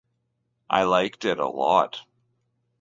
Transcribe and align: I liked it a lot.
I 0.67 0.81
liked 0.81 1.25
it 1.25 1.37
a 1.37 1.47
lot. 1.47 2.05